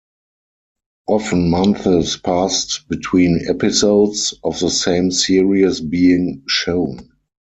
[1.07, 7.11] Often months passed between episodes of the same series being shown.